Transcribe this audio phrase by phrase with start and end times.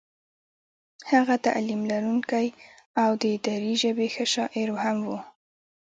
[1.11, 2.47] هغه تعلیم لرونکی
[3.01, 5.11] او د دري ژبې ښه شاعر هم و.